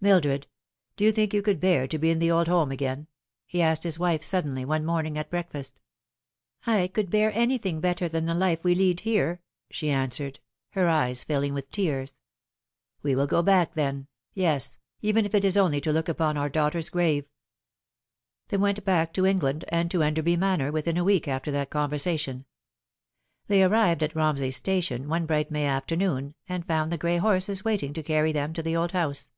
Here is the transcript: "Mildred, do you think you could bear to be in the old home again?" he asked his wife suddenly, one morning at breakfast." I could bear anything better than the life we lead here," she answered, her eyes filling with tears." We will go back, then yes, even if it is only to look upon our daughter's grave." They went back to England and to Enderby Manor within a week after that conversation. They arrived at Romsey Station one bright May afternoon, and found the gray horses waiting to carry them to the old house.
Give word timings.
"Mildred, 0.10 0.46
do 0.96 1.04
you 1.04 1.12
think 1.12 1.34
you 1.34 1.42
could 1.42 1.60
bear 1.60 1.86
to 1.86 1.98
be 1.98 2.08
in 2.10 2.20
the 2.20 2.30
old 2.30 2.48
home 2.48 2.70
again?" 2.72 3.06
he 3.46 3.60
asked 3.60 3.82
his 3.82 3.98
wife 3.98 4.22
suddenly, 4.24 4.64
one 4.64 4.82
morning 4.82 5.18
at 5.18 5.28
breakfast." 5.28 5.82
I 6.66 6.86
could 6.88 7.10
bear 7.10 7.30
anything 7.34 7.82
better 7.82 8.08
than 8.08 8.24
the 8.24 8.32
life 8.32 8.64
we 8.64 8.74
lead 8.74 9.00
here," 9.00 9.42
she 9.70 9.90
answered, 9.90 10.40
her 10.70 10.88
eyes 10.88 11.22
filling 11.22 11.52
with 11.52 11.70
tears." 11.70 12.16
We 13.02 13.14
will 13.14 13.26
go 13.26 13.42
back, 13.42 13.74
then 13.74 14.06
yes, 14.32 14.78
even 15.02 15.26
if 15.26 15.34
it 15.34 15.44
is 15.44 15.58
only 15.58 15.82
to 15.82 15.92
look 15.92 16.08
upon 16.08 16.38
our 16.38 16.48
daughter's 16.48 16.88
grave." 16.88 17.28
They 18.48 18.56
went 18.56 18.82
back 18.86 19.12
to 19.12 19.26
England 19.26 19.66
and 19.68 19.90
to 19.90 20.02
Enderby 20.02 20.34
Manor 20.38 20.72
within 20.72 20.96
a 20.96 21.04
week 21.04 21.28
after 21.28 21.50
that 21.50 21.68
conversation. 21.68 22.46
They 23.48 23.62
arrived 23.62 24.02
at 24.02 24.16
Romsey 24.16 24.50
Station 24.52 25.08
one 25.10 25.26
bright 25.26 25.50
May 25.50 25.66
afternoon, 25.66 26.36
and 26.48 26.64
found 26.66 26.90
the 26.90 26.96
gray 26.96 27.18
horses 27.18 27.66
waiting 27.66 27.92
to 27.92 28.02
carry 28.02 28.32
them 28.32 28.54
to 28.54 28.62
the 28.62 28.74
old 28.74 28.92
house. 28.92 29.32